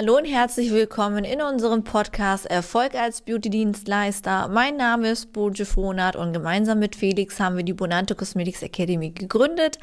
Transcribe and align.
Hallo 0.00 0.16
und 0.16 0.24
herzlich 0.24 0.70
willkommen 0.70 1.26
in 1.26 1.42
unserem 1.42 1.84
Podcast 1.84 2.46
Erfolg 2.46 2.94
als 2.94 3.20
Beauty-Dienstleister. 3.20 4.48
Mein 4.48 4.78
Name 4.78 5.10
ist 5.10 5.34
Boje 5.34 5.66
Frohnert 5.66 6.16
und 6.16 6.32
gemeinsam 6.32 6.78
mit 6.78 6.96
Felix 6.96 7.38
haben 7.38 7.58
wir 7.58 7.64
die 7.64 7.74
Bonante 7.74 8.14
Cosmetics 8.14 8.62
Academy 8.62 9.10
gegründet. 9.10 9.78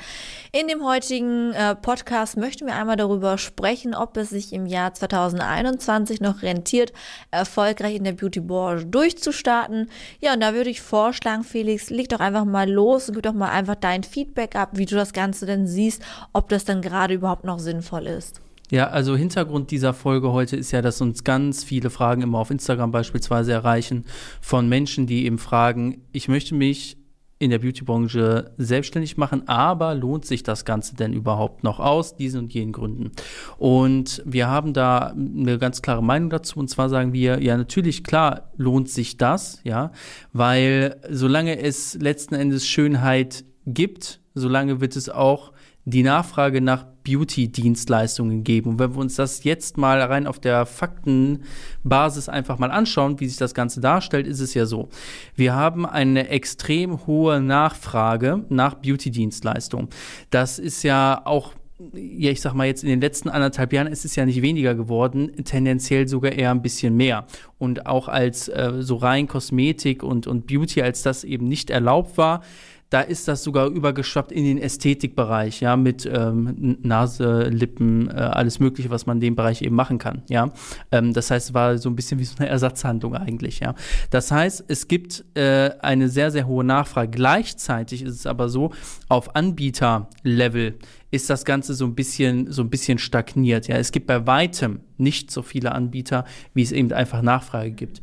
In 0.52 0.68
dem 0.68 0.84
heutigen 0.84 1.54
äh, 1.54 1.76
Podcast 1.76 2.36
möchten 2.36 2.66
wir 2.66 2.74
einmal 2.74 2.96
darüber 2.96 3.38
sprechen, 3.38 3.94
ob 3.94 4.18
es 4.18 4.32
sich 4.32 4.54
im 4.54 4.66
Jahr 4.66 4.92
2021 4.92 6.20
noch 6.20 6.42
rentiert, 6.42 6.94
erfolgreich 7.30 7.94
in 7.94 8.04
der 8.04 8.14
Beauty-Branche 8.14 8.88
durchzustarten. 8.88 9.88
Ja, 10.20 10.34
und 10.34 10.40
da 10.40 10.56
würde 10.56 10.72
ich 10.72 10.82
vorschlagen, 10.82 11.44
Felix, 11.44 11.92
leg 11.92 12.10
doch 12.10 12.22
einfach 12.22 12.46
mal 12.46 12.68
los 12.68 13.08
und 13.08 13.14
gib 13.14 13.22
doch 13.22 13.34
mal 13.34 13.52
einfach 13.52 13.76
dein 13.76 14.02
Feedback 14.02 14.56
ab, 14.56 14.70
wie 14.74 14.88
du 14.88 14.96
das 14.96 15.14
Ganze 15.14 15.46
denn 15.46 15.68
siehst, 15.68 16.02
ob 16.34 16.50
das 16.50 16.66
dann 16.66 16.82
gerade 16.82 17.14
überhaupt 17.14 17.44
noch 17.44 17.60
sinnvoll 17.60 18.08
ist. 18.08 18.42
Ja, 18.70 18.88
also 18.90 19.16
Hintergrund 19.16 19.72
dieser 19.72 19.94
Folge 19.94 20.34
heute 20.34 20.58
ist 20.58 20.72
ja, 20.72 20.82
dass 20.82 21.00
uns 21.00 21.24
ganz 21.24 21.64
viele 21.64 21.90
Fragen 21.90 22.22
immer 22.22 22.40
auf 22.40 22.52
Instagram 22.52 22.92
beispielsweise 22.92 23.54
erreichen 23.54 24.04
von 24.42 24.68
Menschen, 24.68 25.08
die 25.08 25.26
eben 25.26 25.38
fragen, 25.38 26.02
ich 26.12 26.28
möchte 26.28 26.54
mich 26.54 26.98
in 27.40 27.50
der 27.52 27.60
Beautybranche 27.60 28.52
selbstständig 28.58 29.16
machen, 29.16 29.48
aber 29.48 29.96
lohnt 29.96 30.26
sich 30.26 30.44
das 30.44 30.66
Ganze 30.66 30.96
denn 30.96 31.14
überhaupt 31.14 31.64
noch 31.64 31.80
aus 31.80 32.16
diesen 32.18 32.42
und 32.42 32.54
jenen 32.54 32.74
Gründen? 32.74 33.12
Und 33.58 34.22
wir 34.26 34.48
haben 34.48 34.74
da 34.74 35.14
eine 35.16 35.58
ganz 35.60 35.82
klare 35.82 36.04
Meinung 36.04 36.30
dazu 36.30 36.60
und 36.60 36.68
zwar 36.68 36.90
sagen 36.90 37.14
wir, 37.14 37.42
ja 37.42 37.56
natürlich 37.56 38.04
klar 38.04 38.52
lohnt 38.58 38.90
sich 38.90 39.18
das, 39.18 39.62
ja, 39.64 39.92
weil 40.34 41.00
solange 41.10 41.60
es 41.62 41.94
letzten 41.96 42.36
Endes 42.36 42.68
Schönheit 42.68 43.46
gibt, 43.66 44.20
solange 44.34 44.82
wird 44.82 44.96
es 44.96 45.10
auch 45.10 45.54
die 45.90 46.04
Nachfrage 46.04 46.60
nach 46.60 46.86
Beauty-Dienstleistungen 47.06 48.44
geben. 48.44 48.72
Und 48.72 48.80
wenn 48.80 48.94
wir 48.94 49.00
uns 49.00 49.16
das 49.16 49.46
jetzt 49.46 49.78
mal 49.78 50.02
rein 50.02 50.28
auf 50.28 50.38
der 50.38 50.66
Faktenbasis 50.66 52.28
einfach 52.28 52.60
mal 52.60 52.72
anschauen, 52.72 53.22
wie 53.22 53.28
sich 53.28 53.38
das 53.38 53.54
Ganze 53.54 53.80
darstellt, 53.80 54.28
ist 54.28 54.42
es 54.42 54.54
ja 54.54 54.66
so. 54.66 54.90
Wir 55.36 55.56
haben 55.56 55.86
eine 55.86 56.28
extrem 56.28 57.08
hohe 57.08 57.40
Nachfrage 57.40 58.44
nach 58.50 58.74
Beauty-Dienstleistungen. 58.74 59.88
Das 60.30 60.60
ist 60.60 60.84
ja 60.84 61.22
auch 61.24 61.54
ja, 61.94 62.32
ich 62.32 62.42
sag 62.42 62.56
mal 62.56 62.66
jetzt 62.66 62.84
in 62.84 62.90
den 62.90 63.02
letzten 63.02 63.30
anderthalb 63.30 63.72
Jahren 63.72 63.86
ist 63.86 64.04
es 64.04 64.16
ja 64.16 64.26
nicht 64.26 64.42
weniger 64.42 64.74
geworden, 64.74 65.32
tendenziell 65.46 66.08
sogar 66.08 66.32
eher 66.32 66.50
ein 66.50 66.64
bisschen 66.64 66.98
mehr. 66.98 67.28
Und 67.60 67.86
auch 67.86 68.08
als 68.08 68.48
äh, 68.48 68.74
so 68.80 68.96
rein 68.96 69.28
Kosmetik 69.28 70.02
und, 70.02 70.26
und 70.26 70.48
Beauty, 70.48 70.82
als 70.82 71.04
das 71.04 71.24
eben 71.24 71.48
nicht 71.48 71.70
erlaubt 71.70 72.18
war, 72.18 72.42
da 72.90 73.02
ist 73.02 73.28
das 73.28 73.44
sogar 73.44 73.68
übergeschwappt 73.68 74.32
in 74.32 74.46
den 74.46 74.58
Ästhetikbereich, 74.58 75.60
ja, 75.60 75.76
mit 75.76 76.06
ähm, 76.06 76.78
Nase, 76.82 77.50
Lippen, 77.50 78.10
äh, 78.10 78.14
alles 78.14 78.60
Mögliche, 78.60 78.90
was 78.90 79.06
man 79.06 79.18
in 79.18 79.22
dem 79.22 79.36
Bereich 79.36 79.62
eben 79.62 79.76
machen 79.76 79.98
kann, 79.98 80.24
ja. 80.30 80.52
Ähm, 80.92 81.14
das 81.14 81.30
heißt, 81.30 81.50
es 81.50 81.54
war 81.54 81.78
so 81.78 81.90
ein 81.90 81.96
bisschen 81.96 82.20
wie 82.20 82.24
so 82.24 82.36
eine 82.40 82.48
Ersatzhandlung 82.48 83.16
eigentlich, 83.16 83.60
ja. 83.60 83.76
Das 84.10 84.32
heißt, 84.32 84.66
es 84.70 84.88
gibt 84.88 85.26
äh, 85.36 85.72
eine 85.82 86.08
sehr, 86.08 86.32
sehr 86.32 86.48
hohe 86.48 86.64
Nachfrage. 86.64 87.12
Gleichzeitig 87.12 88.04
ist 88.04 88.16
es 88.16 88.26
aber 88.26 88.48
so, 88.48 88.72
auf 89.10 89.36
Anbieterlevel 89.36 90.76
ist 91.12 91.30
das 91.30 91.46
Ganze 91.46 91.74
so 91.74 91.86
ein 91.86 91.96
bisschen, 91.96 92.52
so 92.52 92.62
ein 92.62 92.70
bisschen 92.70 93.00
stagniert, 93.00 93.68
ja. 93.68 93.76
Es 93.76 93.92
gibt 93.92 94.08
bei 94.08 94.26
weitem 94.26 94.80
nicht 94.98 95.30
so 95.30 95.42
viele 95.42 95.74
Anbieter, 95.74 96.24
wie 96.54 96.64
es 96.64 96.72
eben 96.72 96.94
einfach 96.94 97.22
Nachfrage 97.22 97.72
gibt 97.72 98.02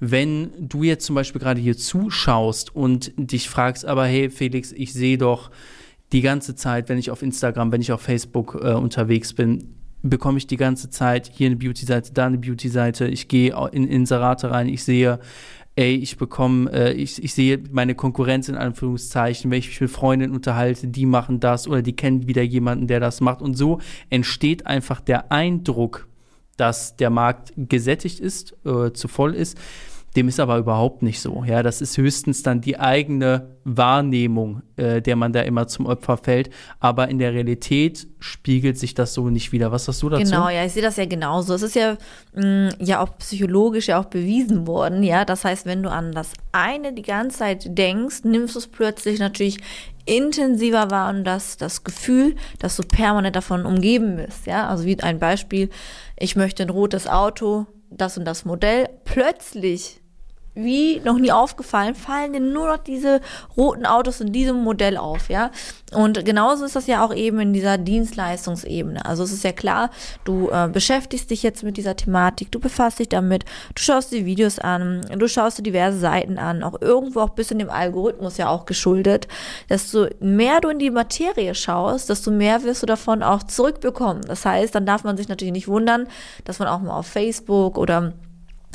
wenn 0.00 0.50
du 0.58 0.82
jetzt 0.82 1.06
zum 1.06 1.14
Beispiel 1.14 1.40
gerade 1.40 1.60
hier 1.60 1.76
zuschaust 1.76 2.74
und 2.74 3.12
dich 3.16 3.48
fragst, 3.48 3.84
aber 3.84 4.06
hey 4.06 4.30
Felix, 4.30 4.72
ich 4.72 4.92
sehe 4.92 5.18
doch 5.18 5.50
die 6.12 6.20
ganze 6.20 6.54
Zeit, 6.54 6.88
wenn 6.88 6.98
ich 6.98 7.10
auf 7.10 7.22
Instagram, 7.22 7.72
wenn 7.72 7.80
ich 7.80 7.92
auf 7.92 8.00
Facebook 8.00 8.58
äh, 8.62 8.72
unterwegs 8.72 9.32
bin, 9.32 9.74
bekomme 10.02 10.38
ich 10.38 10.46
die 10.46 10.56
ganze 10.56 10.90
Zeit 10.90 11.30
hier 11.32 11.46
eine 11.46 11.56
Beauty-Seite, 11.56 12.12
da 12.12 12.26
eine 12.26 12.38
Beauty-Seite, 12.38 13.08
ich 13.08 13.28
gehe 13.28 13.54
in 13.72 13.88
Inserate 13.88 14.50
rein, 14.50 14.68
ich 14.68 14.84
sehe, 14.84 15.18
ey, 15.76 15.96
ich 15.96 16.16
bekomme, 16.16 16.70
äh, 16.72 16.92
ich, 16.92 17.22
ich 17.22 17.34
sehe 17.34 17.60
meine 17.72 17.94
Konkurrenz 17.94 18.48
in 18.48 18.54
Anführungszeichen, 18.54 19.50
wenn 19.50 19.58
ich 19.58 19.68
mich 19.68 19.80
mit 19.80 19.90
Freundinnen 19.90 20.34
unterhalte, 20.34 20.86
die 20.86 21.06
machen 21.06 21.40
das 21.40 21.66
oder 21.66 21.82
die 21.82 21.96
kennen 21.96 22.28
wieder 22.28 22.42
jemanden, 22.42 22.86
der 22.86 23.00
das 23.00 23.20
macht. 23.20 23.42
Und 23.42 23.54
so 23.54 23.80
entsteht 24.10 24.66
einfach 24.66 25.00
der 25.00 25.32
Eindruck, 25.32 26.06
dass 26.56 26.96
der 26.96 27.10
Markt 27.10 27.52
gesättigt 27.56 28.20
ist, 28.20 28.54
äh, 28.64 28.92
zu 28.92 29.08
voll 29.08 29.34
ist. 29.34 29.58
Dem 30.16 30.28
ist 30.28 30.38
aber 30.38 30.58
überhaupt 30.58 31.02
nicht 31.02 31.20
so. 31.20 31.42
Ja, 31.44 31.62
das 31.62 31.80
ist 31.80 31.96
höchstens 31.96 32.42
dann 32.44 32.60
die 32.60 32.78
eigene 32.78 33.56
Wahrnehmung, 33.64 34.62
äh, 34.76 35.02
der 35.02 35.16
man 35.16 35.32
da 35.32 35.40
immer 35.40 35.66
zum 35.66 35.86
Opfer 35.86 36.16
fällt. 36.16 36.50
Aber 36.78 37.08
in 37.08 37.18
der 37.18 37.32
Realität 37.32 38.06
spiegelt 38.20 38.78
sich 38.78 38.94
das 38.94 39.14
so 39.14 39.28
nicht 39.28 39.50
wieder. 39.50 39.72
Was 39.72 39.88
hast 39.88 40.02
du 40.02 40.10
dazu? 40.10 40.22
Genau, 40.22 40.48
ja, 40.48 40.64
ich 40.64 40.72
sehe 40.72 40.82
das 40.82 40.96
ja 40.96 41.06
genauso. 41.06 41.54
Es 41.54 41.62
ist 41.62 41.74
ja, 41.74 41.96
mh, 42.34 42.44
mm, 42.44 42.68
ja 42.78 43.00
auch 43.00 43.18
psychologisch 43.18 43.88
ja 43.88 44.00
auch 44.00 44.04
bewiesen 44.04 44.68
worden. 44.68 45.02
Ja, 45.02 45.24
das 45.24 45.44
heißt, 45.44 45.66
wenn 45.66 45.82
du 45.82 45.90
an 45.90 46.12
das 46.12 46.32
eine 46.52 46.92
die 46.92 47.02
ganze 47.02 47.38
Zeit 47.38 47.76
denkst, 47.76 48.22
nimmst 48.22 48.54
du 48.54 48.60
es 48.60 48.68
plötzlich 48.68 49.18
natürlich 49.18 49.58
intensiver 50.06 50.90
wahr 50.90 51.10
und 51.10 51.24
das, 51.24 51.56
das 51.56 51.82
Gefühl, 51.82 52.36
dass 52.58 52.76
du 52.76 52.82
permanent 52.82 53.34
davon 53.34 53.66
umgeben 53.66 54.16
bist. 54.16 54.46
Ja, 54.46 54.68
also 54.68 54.84
wie 54.84 55.00
ein 55.00 55.18
Beispiel, 55.18 55.70
ich 56.16 56.36
möchte 56.36 56.62
ein 56.62 56.70
rotes 56.70 57.08
Auto, 57.08 57.66
das 57.90 58.18
und 58.18 58.24
das 58.24 58.44
Modell. 58.44 58.88
Plötzlich 59.04 60.00
wie 60.54 61.00
noch 61.00 61.18
nie 61.18 61.32
aufgefallen, 61.32 61.94
fallen 61.94 62.32
dir 62.32 62.40
nur 62.40 62.68
noch 62.68 62.78
diese 62.78 63.20
roten 63.56 63.86
Autos 63.86 64.20
in 64.20 64.32
diesem 64.32 64.62
Modell 64.62 64.96
auf, 64.96 65.28
ja. 65.28 65.50
Und 65.92 66.24
genauso 66.24 66.64
ist 66.64 66.76
das 66.76 66.86
ja 66.86 67.04
auch 67.04 67.14
eben 67.14 67.40
in 67.40 67.52
dieser 67.52 67.78
Dienstleistungsebene. 67.78 69.04
Also 69.04 69.22
es 69.24 69.32
ist 69.32 69.44
ja 69.44 69.52
klar, 69.52 69.90
du 70.24 70.50
äh, 70.50 70.68
beschäftigst 70.68 71.30
dich 71.30 71.42
jetzt 71.42 71.62
mit 71.62 71.76
dieser 71.76 71.96
Thematik, 71.96 72.50
du 72.52 72.58
befasst 72.58 72.98
dich 72.98 73.08
damit, 73.08 73.44
du 73.74 73.82
schaust 73.82 74.12
die 74.12 74.26
Videos 74.26 74.58
an, 74.58 75.02
du 75.16 75.28
schaust 75.28 75.58
dir 75.58 75.62
diverse 75.62 75.98
Seiten 75.98 76.38
an, 76.38 76.62
auch 76.62 76.80
irgendwo 76.80 77.20
auch 77.20 77.30
bis 77.30 77.50
in 77.50 77.58
dem 77.58 77.70
Algorithmus 77.70 78.36
ja 78.36 78.48
auch 78.48 78.66
geschuldet. 78.66 79.28
Desto 79.68 80.06
mehr 80.20 80.60
du 80.60 80.68
in 80.68 80.78
die 80.78 80.90
Materie 80.90 81.54
schaust, 81.54 82.10
desto 82.10 82.30
mehr 82.30 82.62
wirst 82.62 82.82
du 82.82 82.86
davon 82.86 83.22
auch 83.22 83.42
zurückbekommen. 83.42 84.22
Das 84.26 84.44
heißt, 84.44 84.74
dann 84.74 84.86
darf 84.86 85.04
man 85.04 85.16
sich 85.16 85.28
natürlich 85.28 85.52
nicht 85.52 85.68
wundern, 85.68 86.06
dass 86.44 86.58
man 86.58 86.68
auch 86.68 86.80
mal 86.80 86.96
auf 86.98 87.06
Facebook 87.06 87.78
oder 87.78 88.12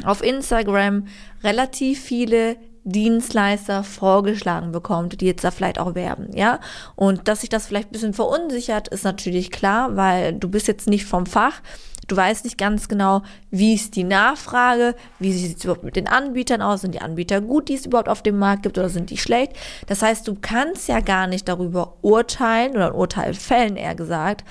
auf 0.06 0.24
Instagram 0.24 1.08
relativ 1.44 2.02
viele 2.02 2.58
Dienstleister 2.84 3.84
vorgeschlagen 3.84 4.72
bekommt, 4.72 5.22
die 5.22 5.26
jetzt 5.26 5.44
da 5.44 5.52
vielleicht 5.52 5.80
auch 5.80 5.96
werben, 5.96 6.36
ja. 6.36 6.60
Und 6.96 7.28
dass 7.28 7.42
sich 7.42 7.50
das 7.50 7.68
vielleicht 7.68 7.90
ein 7.90 7.94
bisschen 7.94 8.14
verunsichert, 8.14 8.88
ist 8.88 9.04
natürlich 9.04 9.52
klar, 9.52 9.96
weil 9.96 10.34
du 10.34 10.50
bist 10.50 10.68
jetzt 10.68 10.88
nicht 10.88 11.06
vom 11.06 11.26
Fach. 11.26 11.62
Du 12.08 12.18
weißt 12.18 12.44
nicht 12.46 12.58
ganz 12.58 12.88
genau, 12.88 13.22
wie 13.52 13.76
ist 13.76 13.96
die 13.96 14.04
Nachfrage, 14.04 14.96
wie 15.20 15.32
sieht 15.32 15.58
es 15.58 15.64
überhaupt 15.64 15.84
mit 15.84 15.96
den 15.96 16.08
Anbietern 16.08 16.64
aus, 16.64 16.82
sind 16.82 16.96
die 16.96 17.02
Anbieter 17.02 17.40
gut, 17.40 17.70
die 17.70 17.76
es 17.76 17.86
überhaupt 17.86 18.10
auf 18.10 18.24
dem 18.24 18.40
Markt 18.40 18.64
gibt 18.64 18.80
oder 18.80 18.90
sind 18.90 19.12
die 19.12 19.18
schlecht. 19.18 19.54
Das 19.86 20.02
heißt, 20.02 20.28
du 20.28 20.36
kannst 20.42 20.88
ja 20.88 21.02
gar 21.02 21.28
nicht 21.28 21.48
darüber 21.48 21.98
urteilen 22.02 22.72
oder 22.72 22.88
ein 22.88 22.94
Urteil 22.94 23.36
fällen, 23.36 23.76
eher 23.76 23.94
gesagt, 23.94 24.44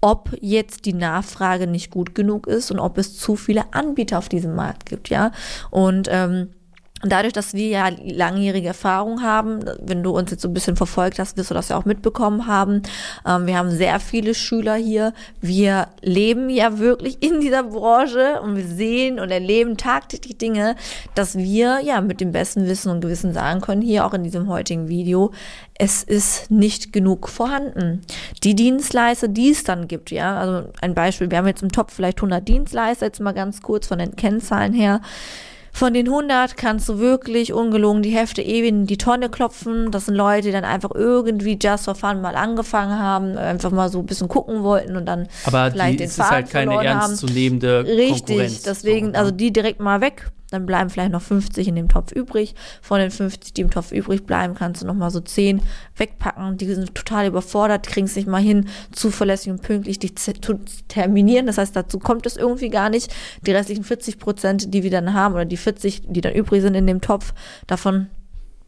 ob 0.00 0.30
jetzt 0.40 0.86
die 0.86 0.92
Nachfrage 0.92 1.66
nicht 1.66 1.90
gut 1.90 2.14
genug 2.14 2.46
ist 2.46 2.70
und 2.70 2.78
ob 2.78 2.98
es 2.98 3.18
zu 3.18 3.36
viele 3.36 3.72
Anbieter 3.74 4.18
auf 4.18 4.28
diesem 4.28 4.54
Markt 4.54 4.86
gibt, 4.86 5.10
ja. 5.10 5.32
Und 5.70 6.08
ähm, 6.10 6.48
dadurch, 7.02 7.32
dass 7.32 7.54
wir 7.54 7.68
ja 7.68 7.88
langjährige 8.04 8.68
Erfahrung 8.68 9.22
haben, 9.22 9.60
wenn 9.80 10.02
du 10.02 10.10
uns 10.10 10.30
jetzt 10.30 10.42
so 10.42 10.48
ein 10.48 10.54
bisschen 10.54 10.76
verfolgt 10.76 11.18
hast, 11.18 11.36
wirst 11.36 11.50
du 11.50 11.54
das 11.54 11.70
ja 11.70 11.76
auch 11.76 11.84
mitbekommen 11.84 12.46
haben. 12.46 12.82
Ähm, 13.26 13.46
wir 13.46 13.56
haben 13.56 13.70
sehr 13.70 14.00
viele 14.00 14.34
Schüler 14.34 14.74
hier. 14.74 15.14
Wir 15.40 15.88
leben 16.02 16.50
ja 16.50 16.78
wirklich 16.78 17.22
in 17.22 17.40
dieser 17.40 17.64
Branche 17.64 18.40
und 18.42 18.56
wir 18.56 18.66
sehen 18.66 19.18
und 19.18 19.30
erleben 19.30 19.76
tagtäglich 19.76 20.36
Dinge, 20.36 20.76
dass 21.14 21.36
wir 21.36 21.80
ja 21.80 22.00
mit 22.00 22.20
dem 22.20 22.32
besten 22.32 22.66
Wissen 22.66 22.90
und 22.90 23.00
Gewissen 23.00 23.32
sagen 23.32 23.60
können, 23.60 23.82
hier 23.82 24.04
auch 24.04 24.14
in 24.14 24.22
diesem 24.22 24.48
heutigen 24.48 24.88
Video, 24.88 25.32
es 25.78 26.02
ist 26.02 26.50
nicht 26.50 26.92
genug 26.92 27.28
vorhanden. 27.28 28.02
Die 28.44 28.54
Dienstleister, 28.54 29.28
die 29.28 29.50
es 29.50 29.64
dann 29.64 29.88
gibt, 29.88 30.10
ja, 30.10 30.38
also 30.38 30.68
ein 30.82 30.94
Beispiel, 30.94 31.30
wir 31.30 31.38
haben 31.38 31.46
jetzt 31.46 31.62
im 31.62 31.72
Topf 31.72 31.94
vielleicht 31.94 32.18
100 32.18 32.46
Dienstleister, 32.46 33.06
jetzt 33.06 33.20
mal 33.20 33.32
ganz 33.32 33.62
kurz 33.62 33.86
von 33.86 33.98
den 33.98 34.14
Kennzahlen 34.14 34.74
her. 34.74 35.00
Von 35.72 35.94
den 35.94 36.08
100 36.08 36.56
kannst 36.56 36.88
du 36.88 36.98
wirklich 36.98 37.52
ungelogen 37.52 38.02
die 38.02 38.10
Hefte 38.10 38.42
ewig 38.42 38.68
in 38.68 38.86
die 38.86 38.98
Tonne 38.98 39.28
klopfen. 39.28 39.90
Das 39.90 40.06
sind 40.06 40.14
Leute, 40.14 40.48
die 40.48 40.52
dann 40.52 40.64
einfach 40.64 40.90
irgendwie 40.94 41.58
just 41.60 41.84
for 41.84 41.94
fun 41.94 42.20
mal 42.20 42.34
angefangen 42.34 42.98
haben, 42.98 43.36
einfach 43.36 43.70
mal 43.70 43.88
so 43.88 44.00
ein 44.00 44.06
bisschen 44.06 44.28
gucken 44.28 44.62
wollten 44.62 44.96
und 44.96 45.06
dann 45.06 45.28
Aber 45.44 45.70
vielleicht 45.70 45.94
die, 45.94 45.96
den 45.98 46.06
es 46.08 46.18
ist 46.18 46.30
halt 46.30 46.50
keine 46.50 46.84
ernstzunehmende 46.84 47.84
Richtig, 47.86 48.62
deswegen, 48.62 49.06
So, 49.06 49.12
ne? 49.12 49.18
also 49.18 49.30
die 49.30 49.52
direkt 49.52 49.80
mal 49.80 50.00
weg. 50.00 50.30
Dann 50.50 50.66
bleiben 50.66 50.90
vielleicht 50.90 51.12
noch 51.12 51.22
50 51.22 51.68
in 51.68 51.76
dem 51.76 51.88
Topf 51.88 52.12
übrig. 52.12 52.54
Von 52.82 53.00
den 53.00 53.10
50, 53.10 53.54
die 53.54 53.60
im 53.60 53.70
Topf 53.70 53.92
übrig 53.92 54.24
bleiben, 54.24 54.54
kannst 54.54 54.82
du 54.82 54.86
noch 54.86 54.94
mal 54.94 55.10
so 55.10 55.20
10 55.20 55.62
wegpacken. 55.96 56.56
Die 56.56 56.66
sind 56.66 56.94
total 56.94 57.26
überfordert, 57.26 57.86
kriegen 57.86 58.06
es 58.06 58.16
nicht 58.16 58.28
mal 58.28 58.42
hin, 58.42 58.68
zuverlässig 58.92 59.52
und 59.52 59.62
pünktlich 59.62 59.98
dich 59.98 60.16
zu 60.16 60.32
terminieren. 60.88 61.46
Das 61.46 61.58
heißt, 61.58 61.74
dazu 61.74 61.98
kommt 61.98 62.26
es 62.26 62.36
irgendwie 62.36 62.70
gar 62.70 62.90
nicht. 62.90 63.12
Die 63.46 63.52
restlichen 63.52 63.84
40 63.84 64.18
Prozent, 64.18 64.74
die 64.74 64.82
wir 64.82 64.90
dann 64.90 65.14
haben, 65.14 65.34
oder 65.34 65.44
die 65.44 65.56
40, 65.56 66.02
die 66.08 66.20
dann 66.20 66.34
übrig 66.34 66.62
sind 66.62 66.74
in 66.74 66.86
dem 66.86 67.00
Topf, 67.00 67.32
davon 67.66 68.08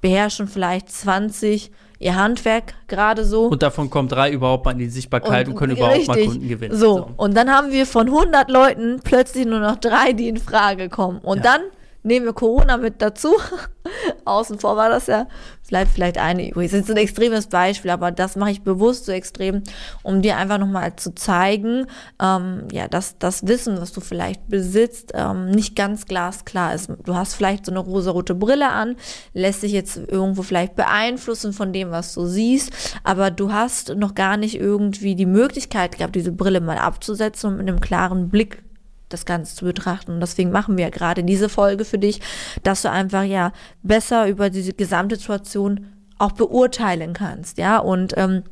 beherrschen 0.02 0.46
vielleicht 0.48 0.90
20 0.90 1.70
ihr 1.98 2.16
Handwerk 2.16 2.74
gerade 2.88 3.24
so. 3.24 3.46
Und 3.46 3.62
davon 3.62 3.88
kommen 3.88 4.08
drei 4.08 4.30
überhaupt 4.32 4.64
mal 4.64 4.72
in 4.72 4.78
die 4.78 4.88
Sichtbarkeit 4.88 5.48
und, 5.48 5.54
können 5.54 5.76
überhaupt 5.76 6.06
mal. 6.08 6.24
Kunden 6.24 6.48
gewinnen. 6.48 6.76
So. 6.76 7.08
und 7.16 7.34
dann 7.36 7.50
haben 7.50 7.70
wir 7.72 7.86
von 7.86 8.08
100 8.08 8.50
Leuten 8.50 9.00
plötzlich 9.02 9.46
nur 9.46 9.60
noch 9.60 9.76
drei, 9.76 10.12
die 10.12 10.28
in 10.28 10.36
Frage 10.36 10.88
kommen. 10.88 11.18
Und 11.20 11.38
Ja. 11.38 11.42
dann 11.44 11.60
nehmen 12.02 12.26
wir 12.26 12.32
Corona 12.32 12.76
mit 12.76 13.00
dazu. 13.00 13.34
Außen 14.24 14.58
vor 14.58 14.76
war 14.76 14.88
das 14.88 15.06
ja, 15.06 15.26
bleibt 15.72 15.92
vielleicht 15.92 16.18
eine 16.18 16.50
übrig. 16.50 16.70
Das 16.70 16.80
ist 16.80 16.90
ein 16.90 16.98
extremes 16.98 17.46
Beispiel, 17.46 17.90
aber 17.90 18.10
das 18.10 18.36
mache 18.36 18.50
ich 18.50 18.62
bewusst 18.62 19.06
so 19.06 19.12
extrem, 19.12 19.62
um 20.02 20.20
dir 20.20 20.36
einfach 20.36 20.58
nochmal 20.58 20.96
zu 20.96 21.14
zeigen, 21.14 21.86
ähm, 22.20 22.68
ja, 22.70 22.88
dass 22.88 23.16
das 23.18 23.46
Wissen, 23.46 23.80
was 23.80 23.90
du 23.92 24.02
vielleicht 24.02 24.46
besitzt, 24.48 25.12
ähm, 25.14 25.50
nicht 25.50 25.74
ganz 25.74 26.04
glasklar 26.04 26.74
ist. 26.74 26.90
Du 27.04 27.14
hast 27.14 27.32
vielleicht 27.32 27.64
so 27.64 27.72
eine 27.72 27.78
rosarote 27.78 28.34
Brille 28.34 28.68
an, 28.68 28.96
lässt 29.32 29.62
dich 29.62 29.72
jetzt 29.72 29.96
irgendwo 29.96 30.42
vielleicht 30.42 30.76
beeinflussen 30.76 31.54
von 31.54 31.72
dem, 31.72 31.90
was 31.90 32.12
du 32.12 32.26
siehst, 32.26 32.70
aber 33.02 33.30
du 33.30 33.50
hast 33.50 33.94
noch 33.96 34.14
gar 34.14 34.36
nicht 34.36 34.60
irgendwie 34.60 35.14
die 35.14 35.24
Möglichkeit 35.24 35.96
gehabt, 35.96 36.16
diese 36.16 36.32
Brille 36.32 36.60
mal 36.60 36.76
abzusetzen 36.76 37.48
und 37.48 37.56
mit 37.56 37.68
einem 37.68 37.80
klaren 37.80 38.28
Blick 38.28 38.62
das 39.12 39.26
Ganze 39.26 39.54
zu 39.56 39.64
betrachten. 39.64 40.12
Und 40.12 40.20
deswegen 40.20 40.50
machen 40.50 40.76
wir 40.76 40.90
gerade 40.90 41.24
diese 41.24 41.48
Folge 41.48 41.84
für 41.84 41.98
dich, 41.98 42.20
dass 42.62 42.82
du 42.82 42.90
einfach 42.90 43.24
ja 43.24 43.52
besser 43.82 44.26
über 44.28 44.50
diese 44.50 44.72
Gesamtsituation 44.72 45.86
auch 46.18 46.32
beurteilen 46.32 47.14
kannst, 47.14 47.58
ja. 47.58 47.78
Und 47.78 48.14
ähm, 48.16 48.44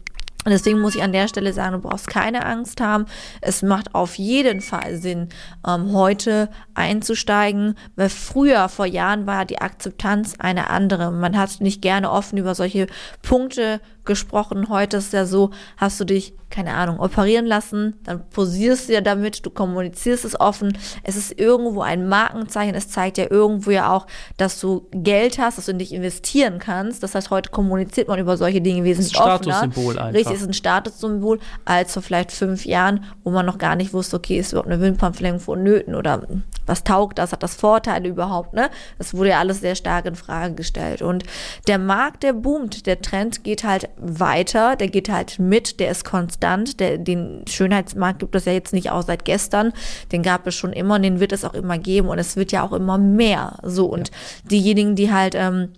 Deswegen 0.47 0.81
muss 0.81 0.95
ich 0.95 1.03
an 1.03 1.12
der 1.12 1.29
Stelle 1.29 1.53
sagen, 1.53 1.75
du 1.75 1.89
brauchst 1.89 2.07
keine 2.07 2.47
Angst 2.47 2.81
haben. 2.81 3.05
Es 3.43 3.61
macht 3.61 3.95
auf 3.95 4.15
jeden 4.15 4.62
Fall 4.62 4.97
Sinn, 4.97 5.29
ähm, 5.69 5.93
heute 5.93 6.49
einzusteigen, 6.73 7.75
weil 7.95 8.09
früher, 8.09 8.71
vor 8.71 8.87
Jahren, 8.87 9.27
war 9.27 9.45
die 9.45 9.61
Akzeptanz 9.61 10.37
eine 10.39 10.71
andere. 10.71 11.11
Man 11.11 11.37
hat 11.37 11.61
nicht 11.61 11.83
gerne 11.83 12.11
offen 12.11 12.39
über 12.39 12.55
solche 12.55 12.87
Punkte 13.21 13.83
gesprochen. 14.11 14.69
Heute 14.69 14.97
ist 14.97 15.12
ja 15.12 15.25
so, 15.25 15.51
hast 15.77 16.01
du 16.01 16.05
dich, 16.05 16.35
keine 16.51 16.75
Ahnung, 16.75 16.99
operieren 16.99 17.47
lassen, 17.47 17.95
dann 18.03 18.29
posierst 18.29 18.89
du 18.89 18.95
ja 18.95 19.01
damit, 19.01 19.47
du 19.47 19.51
kommunizierst 19.51 20.25
es 20.25 20.39
offen. 20.39 20.77
Es 21.05 21.15
ist 21.15 21.39
irgendwo 21.39 21.81
ein 21.83 22.09
Markenzeichen. 22.09 22.75
Es 22.75 22.89
zeigt 22.89 23.19
ja 23.19 23.31
irgendwo 23.31 23.71
ja 23.71 23.95
auch, 23.95 24.09
dass 24.37 24.59
du 24.59 24.89
Geld 24.91 25.39
hast, 25.39 25.59
dass 25.59 25.67
du 25.67 25.71
in 25.71 25.79
dich 25.79 25.95
investieren 25.95 26.59
kannst. 26.59 27.05
Das 27.05 27.15
heißt, 27.15 27.31
heute 27.31 27.51
kommuniziert 27.51 28.09
man 28.09 28.19
über 28.19 28.37
solche 28.37 28.61
Dinge 28.61 28.83
wesentlich 28.83 29.17
ein 29.17 29.31
offener. 29.31 29.55
Statussymbol 29.55 29.99
einfach. 29.99 30.19
Richtig, 30.19 30.35
ist 30.35 30.47
ein 30.47 30.53
Statussymbol, 30.55 31.39
als 31.65 31.93
vor 31.93 32.03
vielleicht 32.03 32.33
fünf 32.33 32.67
Jahren, 32.67 33.05
wo 33.23 33.31
man 33.31 33.47
noch 33.47 33.59
gar 33.59 33.77
nicht 33.77 33.93
wusste, 33.93 34.17
okay, 34.17 34.41
ist 34.41 34.51
überhaupt 34.51 34.69
eine 34.69 34.81
Wimpernverlängerung 34.81 35.41
vonnöten 35.41 35.95
oder 35.95 36.27
was 36.70 36.84
taugt 36.84 37.19
das, 37.19 37.32
hat 37.32 37.43
das 37.43 37.56
Vorteile 37.56 38.08
überhaupt, 38.08 38.55
ne? 38.55 38.70
Das 38.96 39.12
wurde 39.12 39.31
ja 39.31 39.40
alles 39.40 39.61
sehr 39.61 39.75
stark 39.75 40.06
in 40.06 40.14
Frage 40.14 40.55
gestellt. 40.55 41.02
Und 41.02 41.25
der 41.67 41.78
Markt, 41.78 42.22
der 42.22 42.32
boomt, 42.32 42.87
der 42.87 43.02
Trend 43.02 43.44
geht 43.44 43.64
halt 43.64 43.88
weiter, 43.96 44.76
der 44.76 44.88
geht 44.88 45.11
halt 45.11 45.38
mit, 45.38 45.81
der 45.81 45.90
ist 45.90 46.05
konstant. 46.05 46.81
Der, 46.81 46.96
den 46.96 47.44
Schönheitsmarkt 47.49 48.20
gibt 48.20 48.34
es 48.37 48.44
ja 48.44 48.52
jetzt 48.52 48.72
nicht 48.72 48.90
auch 48.90 49.02
seit 49.02 49.25
gestern. 49.25 49.72
Den 50.12 50.22
gab 50.22 50.46
es 50.46 50.55
schon 50.55 50.72
immer 50.72 50.94
und 50.94 51.02
den 51.02 51.20
wird 51.20 51.32
es 51.32 51.44
auch 51.44 51.55
immer 51.55 51.76
geben 51.76 52.08
und 52.08 52.19
es 52.19 52.37
wird 52.37 52.52
ja 52.52 52.62
auch 52.62 52.72
immer 52.72 52.99
mehr. 52.99 53.58
So, 53.62 53.87
und 53.87 54.11
diejenigen, 54.50 54.94
die 54.94 55.12
halt 55.12 55.34
ähm, 55.34 55.72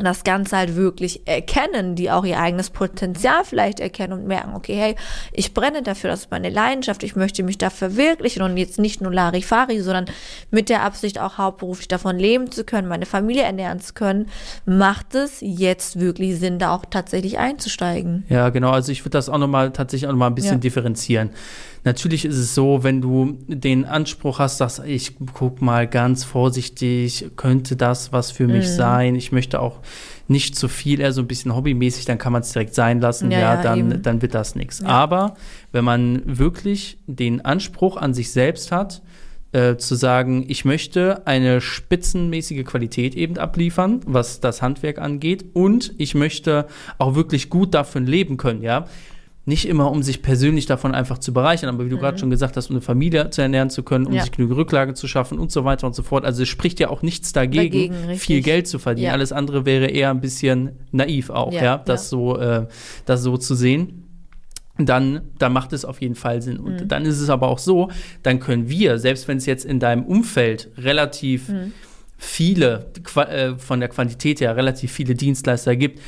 das 0.00 0.22
Ganze 0.22 0.56
halt 0.56 0.76
wirklich 0.76 1.26
erkennen, 1.26 1.96
die 1.96 2.12
auch 2.12 2.24
ihr 2.24 2.38
eigenes 2.38 2.70
Potenzial 2.70 3.44
vielleicht 3.44 3.80
erkennen 3.80 4.12
und 4.12 4.26
merken, 4.26 4.54
okay, 4.54 4.76
hey, 4.76 4.96
ich 5.32 5.52
brenne 5.52 5.82
dafür, 5.82 6.10
das 6.10 6.20
ist 6.20 6.30
meine 6.30 6.48
Leidenschaft, 6.48 7.02
ich 7.02 7.16
möchte 7.16 7.42
mich 7.42 7.58
da 7.58 7.70
verwirklichen 7.70 8.42
und 8.42 8.56
jetzt 8.56 8.78
nicht 8.78 9.00
nur 9.00 9.12
Larifari, 9.12 9.80
sondern 9.80 10.06
mit 10.52 10.68
der 10.68 10.84
Absicht 10.84 11.18
auch 11.18 11.38
hauptberuflich 11.38 11.88
davon 11.88 12.18
leben 12.18 12.52
zu 12.52 12.62
können, 12.64 12.86
meine 12.86 13.04
Familie 13.04 13.42
ernähren 13.42 13.80
zu 13.80 13.92
können, 13.94 14.28
macht 14.64 15.16
es 15.16 15.38
jetzt 15.40 15.98
wirklich 15.98 16.38
Sinn, 16.38 16.60
da 16.60 16.72
auch 16.72 16.84
tatsächlich 16.88 17.38
einzusteigen. 17.38 18.24
Ja, 18.28 18.50
genau. 18.50 18.70
Also 18.70 18.92
ich 18.92 19.00
würde 19.02 19.10
das 19.18 19.28
auch 19.28 19.38
nochmal 19.38 19.72
tatsächlich 19.72 20.06
auch 20.06 20.12
nochmal 20.12 20.30
ein 20.30 20.36
bisschen 20.36 20.54
Ja. 20.54 20.58
differenzieren. 20.60 21.30
Natürlich 21.84 22.24
ist 22.26 22.36
es 22.36 22.54
so, 22.54 22.82
wenn 22.82 23.00
du 23.00 23.38
den 23.48 23.84
Anspruch 23.86 24.38
hast, 24.38 24.60
dass 24.60 24.78
ich 24.80 25.16
guck 25.32 25.62
mal 25.62 25.86
ganz 25.88 26.24
vorsichtig, 26.24 27.26
könnte 27.36 27.74
das 27.76 28.12
was 28.12 28.30
für 28.30 28.46
Mhm. 28.46 28.52
mich 28.52 28.68
sein? 28.68 29.14
Ich 29.14 29.32
möchte 29.32 29.60
auch 29.60 29.78
nicht 30.28 30.56
zu 30.56 30.68
viel, 30.68 31.00
eher 31.00 31.12
so 31.12 31.22
ein 31.22 31.26
bisschen 31.26 31.54
hobbymäßig, 31.56 32.04
dann 32.04 32.18
kann 32.18 32.32
man 32.32 32.42
es 32.42 32.52
direkt 32.52 32.74
sein 32.74 33.00
lassen. 33.00 33.30
Ja, 33.30 33.38
Ja, 33.38 33.54
ja, 33.54 33.62
dann, 33.62 33.78
eben. 33.92 34.02
dann 34.02 34.22
wird 34.22 34.34
das 34.34 34.54
nichts. 34.54 34.80
Ja. 34.80 34.88
Aber 34.88 35.36
wenn 35.72 35.84
man 35.84 36.22
wirklich 36.26 36.98
den 37.06 37.44
Anspruch 37.44 37.96
an 37.96 38.14
sich 38.14 38.30
selbst 38.30 38.70
hat, 38.72 39.02
äh, 39.52 39.76
zu 39.76 39.96
sagen, 39.96 40.44
ich 40.46 40.64
möchte 40.64 41.26
eine 41.26 41.60
spitzenmäßige 41.60 42.64
Qualität 42.64 43.16
eben 43.16 43.36
abliefern, 43.38 44.00
was 44.06 44.38
das 44.38 44.62
Handwerk 44.62 44.98
angeht, 45.00 45.44
und 45.54 45.92
ich 45.98 46.14
möchte 46.14 46.66
auch 46.98 47.16
wirklich 47.16 47.50
gut 47.50 47.74
davon 47.74 48.06
leben 48.06 48.36
können, 48.36 48.62
ja. 48.62 48.86
Nicht 49.46 49.66
immer, 49.66 49.90
um 49.90 50.02
sich 50.02 50.20
persönlich 50.22 50.66
davon 50.66 50.94
einfach 50.94 51.16
zu 51.18 51.32
bereichern, 51.32 51.70
aber 51.70 51.86
wie 51.86 51.88
du 51.88 51.96
gerade 51.98 52.18
schon 52.18 52.28
gesagt 52.30 52.56
hast, 52.58 52.68
um 52.68 52.76
eine 52.76 52.82
Familie 52.82 53.30
zu 53.30 53.40
ernähren 53.40 53.70
zu 53.70 53.82
können, 53.82 54.04
um 54.04 54.12
Mhm. 54.12 54.16
Ja. 54.18 54.22
sich 54.24 54.32
genügend 54.32 54.58
Rücklage 54.58 54.92
zu 54.94 55.08
schaffen 55.08 55.38
und 55.38 55.50
so 55.50 55.64
weiter 55.64 55.86
und 55.86 55.94
so 55.94 56.02
fort. 56.02 56.24
Also 56.26 56.42
es 56.42 56.48
spricht 56.48 56.78
ja 56.78 56.90
auch 56.90 57.00
nichts 57.02 57.32
dagegen, 57.32 57.90
Dagegen, 57.92 58.18
viel 58.18 58.42
Geld 58.42 58.68
zu 58.68 58.78
verdienen. 58.78 59.06
Ja. 59.06 59.12
Alles 59.14 59.32
andere 59.32 59.64
wäre 59.64 59.86
eher 59.86 60.10
ein 60.10 60.20
bisschen 60.20 60.72
naiv 60.92 61.30
auch, 61.30 61.52
Ja, 61.52 61.62
ja, 61.64 61.78
das 61.78 62.10
so, 62.10 62.36
äh, 62.38 62.66
das 63.06 63.22
so 63.22 63.36
zu 63.38 63.54
sehen 63.54 64.04
dann, 64.78 65.20
dann 65.38 65.52
macht 65.52 65.74
es 65.74 65.84
auf 65.84 66.00
jeden 66.00 66.14
Fall 66.14 66.40
Sinn. 66.40 66.58
Und 66.58 66.80
Mhm. 66.82 66.88
dann 66.88 67.04
ist 67.04 67.20
es 67.20 67.28
aber 67.28 67.48
auch 67.48 67.58
so, 67.58 67.90
dann 68.22 68.40
können 68.40 68.70
wir, 68.70 68.98
selbst 68.98 69.28
wenn 69.28 69.36
es 69.36 69.44
jetzt 69.44 69.66
in 69.66 69.78
deinem 69.78 70.04
Umfeld 70.04 70.70
relativ 70.78 71.50
Mhm. 71.50 71.72
viele, 72.16 72.90
äh, 73.16 73.54
von 73.58 73.80
der 73.80 73.90
Quantität 73.90 74.40
her 74.40 74.56
relativ 74.56 74.90
viele 74.92 75.14
Dienstleister 75.14 75.76
gibt, 75.76 76.00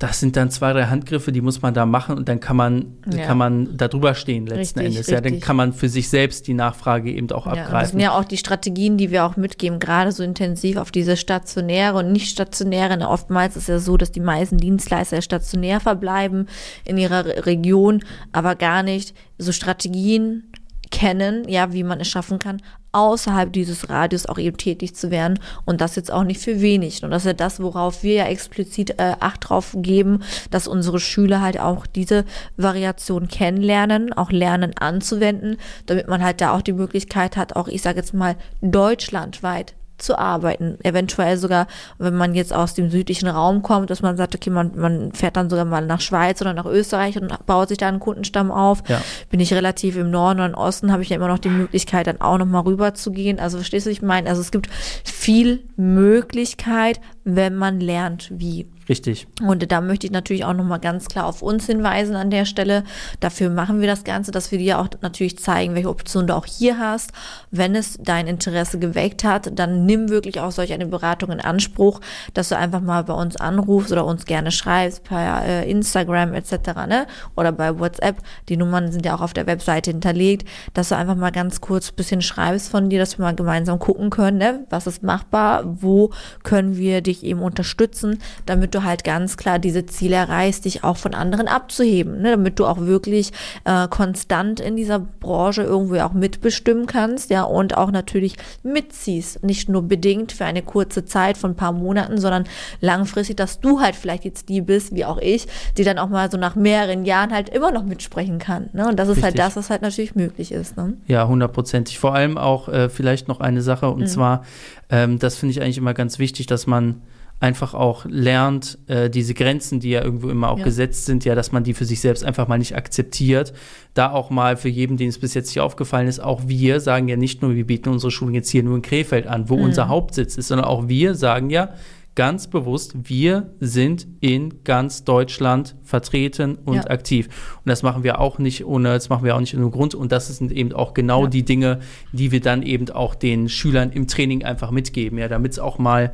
das 0.00 0.18
sind 0.18 0.36
dann 0.36 0.50
zwei, 0.50 0.72
drei 0.72 0.86
Handgriffe, 0.86 1.30
die 1.30 1.40
muss 1.40 1.62
man 1.62 1.72
da 1.72 1.86
machen 1.86 2.16
und 2.18 2.28
dann 2.28 2.40
kann 2.40 2.56
man, 2.56 2.96
Ja. 3.10 3.26
kann 3.26 3.38
man 3.38 3.76
da 3.76 3.86
drüber 3.88 4.14
stehen 4.14 4.44
letzten 4.46 4.80
Richtig, 4.80 4.96
Endes. 4.96 5.06
Ja, 5.06 5.16
dann 5.20 5.24
richtig. 5.34 5.42
kann 5.44 5.54
man 5.56 5.72
für 5.72 5.88
sich 5.88 6.08
selbst 6.08 6.48
die 6.48 6.54
Nachfrage 6.54 7.12
eben 7.12 7.30
auch 7.30 7.46
Ja, 7.46 7.52
und 7.52 7.58
das 7.58 7.66
abgreifen. 7.66 7.90
sind 7.92 8.00
ja 8.00 8.12
auch 8.18 8.24
die 8.24 8.36
Strategien, 8.36 8.96
die 8.98 9.12
wir 9.12 9.24
auch 9.24 9.36
mitgeben, 9.36 9.78
gerade 9.78 10.10
so 10.10 10.24
intensiv 10.24 10.78
auf 10.78 10.90
diese 10.90 11.16
stationäre 11.16 11.96
und 11.98 12.10
nicht 12.10 12.28
stationäre. 12.28 12.98
Oftmals 13.08 13.56
ist 13.56 13.68
ja 13.68 13.78
so, 13.78 13.96
dass 13.96 14.10
die 14.10 14.20
meisten 14.20 14.58
Dienstleister 14.58 15.22
stationär 15.22 15.78
verbleiben 15.80 16.48
in 16.84 16.98
ihrer 16.98 17.24
Re- 17.24 17.46
Region, 17.46 18.02
aber 18.32 18.56
gar 18.56 18.82
nicht 18.82 19.14
so 19.38 19.52
Strategien 19.52 20.50
kennen, 20.90 21.48
ja, 21.48 21.72
wie 21.72 21.84
man 21.84 22.00
es 22.00 22.08
schaffen 22.08 22.38
kann, 22.40 22.60
außerhalb 22.94 23.52
dieses 23.52 23.90
Radius 23.90 24.26
auch 24.26 24.38
eben 24.38 24.56
tätig 24.56 24.94
zu 24.94 25.10
werden 25.10 25.38
und 25.64 25.80
das 25.80 25.96
jetzt 25.96 26.12
auch 26.12 26.24
nicht 26.24 26.40
für 26.40 26.60
wenig. 26.60 27.02
Und 27.02 27.10
das 27.10 27.22
ist 27.22 27.26
ja 27.26 27.32
das, 27.32 27.60
worauf 27.60 28.02
wir 28.02 28.14
ja 28.14 28.26
explizit 28.26 28.98
äh, 28.98 29.14
Acht 29.20 29.48
drauf 29.48 29.74
geben, 29.76 30.22
dass 30.50 30.68
unsere 30.68 31.00
Schüler 31.00 31.40
halt 31.40 31.58
auch 31.58 31.86
diese 31.86 32.24
Variation 32.56 33.28
kennenlernen, 33.28 34.12
auch 34.12 34.30
lernen 34.30 34.76
anzuwenden, 34.76 35.56
damit 35.86 36.08
man 36.08 36.22
halt 36.22 36.40
da 36.40 36.54
auch 36.54 36.62
die 36.62 36.72
Möglichkeit 36.72 37.36
hat, 37.36 37.56
auch 37.56 37.68
ich 37.68 37.82
sage 37.82 37.98
jetzt 37.98 38.14
mal 38.14 38.36
deutschlandweit 38.60 39.74
zu 39.98 40.18
arbeiten. 40.18 40.78
Eventuell 40.82 41.36
sogar, 41.36 41.66
wenn 41.98 42.14
man 42.14 42.34
jetzt 42.34 42.52
aus 42.52 42.74
dem 42.74 42.90
südlichen 42.90 43.28
Raum 43.28 43.62
kommt, 43.62 43.90
dass 43.90 44.02
man 44.02 44.16
sagt, 44.16 44.34
okay, 44.34 44.50
man, 44.50 44.72
man 44.76 45.12
fährt 45.12 45.36
dann 45.36 45.48
sogar 45.48 45.64
mal 45.64 45.86
nach 45.86 46.00
Schweiz 46.00 46.40
oder 46.40 46.52
nach 46.52 46.66
Österreich 46.66 47.16
und 47.20 47.32
baut 47.46 47.68
sich 47.68 47.78
da 47.78 47.88
einen 47.88 48.00
Kundenstamm 48.00 48.50
auf. 48.50 48.82
Ja. 48.88 49.00
Bin 49.30 49.40
ich 49.40 49.52
relativ 49.52 49.96
im 49.96 50.10
Norden 50.10 50.40
oder 50.40 50.48
im 50.48 50.54
Osten, 50.54 50.92
habe 50.92 51.02
ich 51.02 51.10
ja 51.10 51.16
immer 51.16 51.28
noch 51.28 51.38
die 51.38 51.48
Möglichkeit, 51.48 52.06
dann 52.06 52.20
auch 52.20 52.38
noch 52.38 52.46
mal 52.46 52.60
rüber 52.60 52.94
zu 52.94 53.12
gehen. 53.12 53.38
Also 53.38 53.58
verstehst 53.58 53.86
du, 53.86 53.90
ich 53.90 54.02
meine? 54.02 54.28
Also 54.28 54.40
es 54.40 54.50
gibt 54.50 54.68
viel 55.04 55.64
Möglichkeit, 55.76 57.00
wenn 57.24 57.54
man 57.54 57.80
lernt, 57.80 58.30
wie. 58.32 58.68
Richtig. 58.88 59.26
Und 59.42 59.70
da 59.70 59.80
möchte 59.80 60.06
ich 60.06 60.12
natürlich 60.12 60.44
auch 60.44 60.52
nochmal 60.52 60.80
ganz 60.80 61.08
klar 61.08 61.26
auf 61.26 61.42
uns 61.42 61.66
hinweisen 61.66 62.16
an 62.16 62.30
der 62.30 62.44
Stelle. 62.44 62.84
Dafür 63.20 63.50
machen 63.50 63.80
wir 63.80 63.86
das 63.86 64.04
Ganze, 64.04 64.30
dass 64.30 64.50
wir 64.50 64.58
dir 64.58 64.78
auch 64.78 64.88
natürlich 65.00 65.38
zeigen, 65.38 65.74
welche 65.74 65.88
Optionen 65.88 66.26
du 66.26 66.36
auch 66.36 66.46
hier 66.46 66.78
hast. 66.78 67.12
Wenn 67.50 67.74
es 67.74 67.98
dein 68.02 68.26
Interesse 68.26 68.78
geweckt 68.78 69.24
hat, 69.24 69.58
dann 69.58 69.86
nimm 69.86 70.10
wirklich 70.10 70.40
auch 70.40 70.52
solch 70.52 70.72
eine 70.72 70.86
Beratung 70.86 71.30
in 71.30 71.40
Anspruch, 71.40 72.00
dass 72.34 72.50
du 72.50 72.56
einfach 72.56 72.80
mal 72.80 73.04
bei 73.04 73.14
uns 73.14 73.36
anrufst 73.36 73.92
oder 73.92 74.04
uns 74.04 74.26
gerne 74.26 74.50
schreibst 74.50 75.04
per 75.04 75.44
äh, 75.44 75.70
Instagram 75.70 76.34
etc. 76.34 76.52
Ne? 76.86 77.06
oder 77.36 77.52
bei 77.52 77.78
WhatsApp. 77.78 78.16
Die 78.48 78.56
Nummern 78.56 78.92
sind 78.92 79.06
ja 79.06 79.14
auch 79.14 79.20
auf 79.20 79.32
der 79.32 79.46
Webseite 79.46 79.90
hinterlegt, 79.90 80.48
dass 80.74 80.88
du 80.88 80.96
einfach 80.96 81.16
mal 81.16 81.30
ganz 81.30 81.60
kurz 81.60 81.90
ein 81.90 81.96
bisschen 81.96 82.22
schreibst 82.22 82.68
von 82.68 82.88
dir, 82.88 82.98
dass 82.98 83.18
wir 83.18 83.24
mal 83.24 83.34
gemeinsam 83.34 83.78
gucken 83.78 84.10
können, 84.10 84.38
ne? 84.38 84.66
was 84.70 84.86
ist 84.86 85.02
machbar, 85.02 85.62
wo 85.64 86.10
können 86.42 86.76
wir 86.76 87.00
dich 87.00 87.24
eben 87.24 87.40
unterstützen, 87.40 88.18
damit 88.46 88.73
du 88.74 88.84
halt 88.84 89.04
ganz 89.04 89.36
klar 89.36 89.58
diese 89.58 89.86
Ziele 89.86 90.16
erreichst, 90.16 90.64
dich 90.64 90.84
auch 90.84 90.96
von 90.96 91.14
anderen 91.14 91.48
abzuheben, 91.48 92.20
ne? 92.20 92.32
damit 92.32 92.58
du 92.58 92.66
auch 92.66 92.80
wirklich 92.80 93.32
äh, 93.64 93.88
konstant 93.88 94.60
in 94.60 94.76
dieser 94.76 94.98
Branche 94.98 95.62
irgendwo 95.62 95.96
auch 95.96 96.12
mitbestimmen 96.12 96.86
kannst, 96.86 97.30
ja, 97.30 97.44
und 97.44 97.76
auch 97.76 97.90
natürlich 97.90 98.36
mitziehst, 98.62 99.44
nicht 99.44 99.68
nur 99.68 99.82
bedingt 99.82 100.32
für 100.32 100.44
eine 100.44 100.62
kurze 100.62 101.04
Zeit 101.04 101.36
von 101.36 101.52
ein 101.52 101.56
paar 101.56 101.72
Monaten, 101.72 102.18
sondern 102.18 102.44
langfristig, 102.80 103.36
dass 103.36 103.60
du 103.60 103.80
halt 103.80 103.94
vielleicht 103.94 104.24
jetzt 104.24 104.48
die 104.48 104.60
bist, 104.60 104.94
wie 104.94 105.04
auch 105.04 105.18
ich, 105.18 105.46
die 105.76 105.84
dann 105.84 105.98
auch 105.98 106.08
mal 106.08 106.30
so 106.30 106.36
nach 106.36 106.56
mehreren 106.56 107.04
Jahren 107.04 107.32
halt 107.32 107.48
immer 107.48 107.70
noch 107.70 107.84
mitsprechen 107.84 108.38
kann. 108.38 108.70
Ne? 108.72 108.88
Und 108.88 108.98
das 108.98 109.08
ist 109.08 109.22
halt 109.22 109.34
Richtig. 109.34 109.42
halt 109.42 109.50
das, 109.50 109.56
was 109.56 109.70
halt 109.70 109.82
natürlich 109.82 110.14
möglich 110.14 110.52
ist. 110.52 110.76
Ne? 110.76 110.94
Ja, 111.06 111.26
hundertprozentig. 111.26 111.98
Vor 111.98 112.14
allem 112.14 112.38
auch 112.38 112.68
äh, 112.68 112.88
vielleicht 112.88 113.28
noch 113.28 113.40
eine 113.40 113.62
Sache, 113.62 113.88
und 113.88 114.00
mhm. 114.00 114.06
zwar, 114.06 114.44
ähm, 114.90 115.18
das 115.18 115.36
finde 115.36 115.52
ich 115.52 115.62
eigentlich 115.62 115.78
immer 115.78 115.94
ganz 115.94 116.18
wichtig, 116.18 116.46
dass 116.46 116.66
man 116.66 117.02
einfach 117.40 117.74
auch 117.74 118.06
lernt, 118.06 118.78
äh, 118.86 119.10
diese 119.10 119.34
Grenzen, 119.34 119.80
die 119.80 119.90
ja 119.90 120.02
irgendwo 120.02 120.30
immer 120.30 120.50
auch 120.50 120.58
ja. 120.58 120.64
gesetzt 120.64 121.04
sind, 121.04 121.24
ja, 121.24 121.34
dass 121.34 121.52
man 121.52 121.62
die 121.62 121.74
für 121.74 121.84
sich 121.84 122.00
selbst 122.00 122.24
einfach 122.24 122.48
mal 122.48 122.58
nicht 122.58 122.74
akzeptiert. 122.74 123.52
Da 123.92 124.10
auch 124.10 124.30
mal 124.30 124.56
für 124.56 124.68
jeden, 124.68 124.96
den 124.96 125.08
es 125.08 125.18
bis 125.18 125.34
jetzt 125.34 125.50
hier 125.50 125.64
aufgefallen 125.64 126.08
ist, 126.08 126.20
auch 126.20 126.42
wir 126.46 126.80
sagen 126.80 127.08
ja 127.08 127.16
nicht 127.16 127.42
nur, 127.42 127.54
wir 127.54 127.66
bieten 127.66 127.90
unsere 127.90 128.10
Schulen 128.10 128.34
jetzt 128.34 128.50
hier 128.50 128.62
nur 128.62 128.76
in 128.76 128.82
Krefeld 128.82 129.26
an, 129.26 129.48
wo 129.48 129.56
mhm. 129.56 129.64
unser 129.64 129.88
Hauptsitz 129.88 130.36
ist, 130.36 130.48
sondern 130.48 130.66
auch 130.66 130.88
wir 130.88 131.14
sagen 131.14 131.50
ja, 131.50 131.74
ganz 132.14 132.46
bewusst, 132.46 132.94
wir 133.08 133.50
sind 133.60 134.06
in 134.20 134.62
ganz 134.64 135.04
Deutschland 135.04 135.74
vertreten 135.82 136.56
und 136.64 136.76
ja. 136.76 136.90
aktiv. 136.90 137.26
Und 137.64 137.68
das 137.68 137.82
machen 137.82 138.04
wir 138.04 138.20
auch 138.20 138.38
nicht 138.38 138.64
ohne, 138.64 138.90
das 138.90 139.08
machen 139.08 139.24
wir 139.24 139.34
auch 139.34 139.40
nicht 139.40 139.56
ohne 139.56 139.68
Grund. 139.70 139.94
Und 139.94 140.12
das 140.12 140.28
sind 140.28 140.52
eben 140.52 140.72
auch 140.72 140.94
genau 140.94 141.24
ja. 141.24 141.30
die 141.30 141.42
Dinge, 141.42 141.80
die 142.12 142.30
wir 142.30 142.40
dann 142.40 142.62
eben 142.62 142.88
auch 142.90 143.14
den 143.14 143.48
Schülern 143.48 143.90
im 143.90 144.06
Training 144.06 144.44
einfach 144.44 144.70
mitgeben, 144.70 145.18
ja, 145.18 145.28
damit 145.28 145.52
es 145.52 145.58
auch 145.58 145.78
mal 145.78 146.12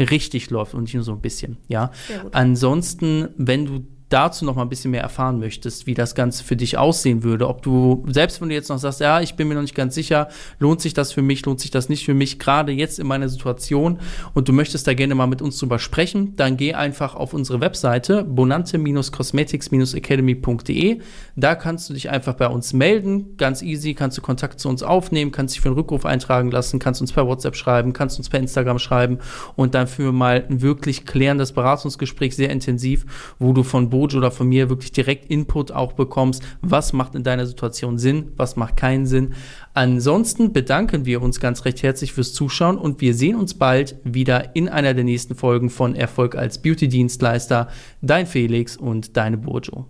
richtig 0.00 0.50
läuft 0.50 0.74
und 0.74 0.84
nicht 0.84 0.94
nur 0.94 1.04
so 1.04 1.12
ein 1.12 1.20
bisschen. 1.20 1.58
Ja. 1.68 1.90
Ansonsten, 2.32 3.28
wenn 3.36 3.66
du 3.66 3.86
dazu 4.10 4.44
noch 4.44 4.56
mal 4.56 4.62
ein 4.62 4.68
bisschen 4.68 4.90
mehr 4.90 5.02
erfahren 5.02 5.38
möchtest, 5.38 5.86
wie 5.86 5.94
das 5.94 6.14
Ganze 6.14 6.44
für 6.44 6.56
dich 6.56 6.76
aussehen 6.76 7.22
würde, 7.22 7.48
ob 7.48 7.62
du, 7.62 8.04
selbst 8.08 8.40
wenn 8.40 8.48
du 8.48 8.54
jetzt 8.54 8.68
noch 8.68 8.78
sagst, 8.78 8.98
ja, 9.00 9.20
ich 9.20 9.36
bin 9.36 9.46
mir 9.48 9.54
noch 9.54 9.62
nicht 9.62 9.76
ganz 9.76 9.94
sicher, 9.94 10.28
lohnt 10.58 10.80
sich 10.80 10.94
das 10.94 11.12
für 11.12 11.22
mich, 11.22 11.46
lohnt 11.46 11.60
sich 11.60 11.70
das 11.70 11.88
nicht 11.88 12.04
für 12.04 12.14
mich, 12.14 12.40
gerade 12.40 12.72
jetzt 12.72 12.98
in 12.98 13.06
meiner 13.06 13.28
Situation 13.28 14.00
und 14.34 14.48
du 14.48 14.52
möchtest 14.52 14.88
da 14.88 14.94
gerne 14.94 15.14
mal 15.14 15.28
mit 15.28 15.40
uns 15.40 15.56
drüber 15.58 15.78
sprechen, 15.78 16.34
dann 16.34 16.56
geh 16.56 16.74
einfach 16.74 17.14
auf 17.14 17.34
unsere 17.34 17.60
Webseite 17.60 18.24
bonante-cosmetics-academy.de. 18.24 20.98
Da 21.36 21.54
kannst 21.54 21.88
du 21.88 21.94
dich 21.94 22.10
einfach 22.10 22.34
bei 22.34 22.48
uns 22.48 22.72
melden, 22.72 23.36
ganz 23.36 23.62
easy, 23.62 23.94
kannst 23.94 24.18
du 24.18 24.22
Kontakt 24.22 24.58
zu 24.58 24.68
uns 24.68 24.82
aufnehmen, 24.82 25.30
kannst 25.30 25.54
dich 25.54 25.60
für 25.60 25.68
einen 25.68 25.78
Rückruf 25.78 26.04
eintragen 26.04 26.50
lassen, 26.50 26.80
kannst 26.80 27.00
uns 27.00 27.12
per 27.12 27.28
WhatsApp 27.28 27.54
schreiben, 27.54 27.92
kannst 27.92 28.18
uns 28.18 28.28
per 28.28 28.40
Instagram 28.40 28.80
schreiben 28.80 29.18
und 29.54 29.76
dann 29.76 29.86
für 29.86 30.10
mal 30.10 30.44
ein 30.50 30.62
wirklich 30.62 31.06
klärendes 31.06 31.52
Beratungsgespräch, 31.52 32.34
sehr 32.34 32.50
intensiv, 32.50 33.06
wo 33.38 33.52
du 33.52 33.62
von 33.62 33.88
Bo 33.88 33.99
Coach 34.00 34.14
oder 34.14 34.30
von 34.30 34.48
mir 34.48 34.70
wirklich 34.70 34.92
direkt 34.92 35.30
Input 35.30 35.72
auch 35.72 35.92
bekommst, 35.92 36.42
was 36.62 36.94
macht 36.94 37.14
in 37.14 37.22
deiner 37.22 37.44
Situation 37.44 37.98
Sinn, 37.98 38.32
was 38.36 38.56
macht 38.56 38.78
keinen 38.78 39.04
Sinn. 39.04 39.34
Ansonsten 39.74 40.54
bedanken 40.54 41.04
wir 41.04 41.20
uns 41.20 41.38
ganz 41.38 41.66
recht 41.66 41.82
herzlich 41.82 42.14
fürs 42.14 42.32
Zuschauen 42.32 42.78
und 42.78 43.02
wir 43.02 43.12
sehen 43.12 43.36
uns 43.36 43.52
bald 43.52 43.96
wieder 44.02 44.56
in 44.56 44.70
einer 44.70 44.94
der 44.94 45.04
nächsten 45.04 45.34
Folgen 45.34 45.68
von 45.68 45.94
Erfolg 45.94 46.34
als 46.34 46.62
Beauty-Dienstleister. 46.62 47.68
Dein 48.00 48.26
Felix 48.26 48.78
und 48.78 49.18
deine 49.18 49.36
Bojo. 49.36 49.86